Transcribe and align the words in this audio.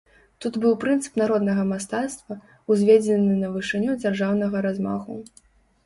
Тут 0.45 0.53
быў 0.61 0.71
прынцып 0.83 1.19
народнага 1.23 1.67
мастацтва, 1.73 2.39
узведзены 2.75 3.33
на 3.45 3.55
вышыню 3.55 4.01
дзяржаўнага 4.03 4.57
размаху. 4.69 5.25